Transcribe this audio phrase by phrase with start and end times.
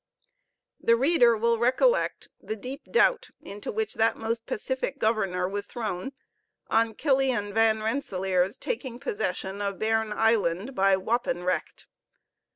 [0.79, 6.13] The reader will recollect the deep doubt into which that most pacific governor was thrown
[6.71, 11.85] on Killian Van Rensellaer's taking possession of Bearn Island by wapen recht.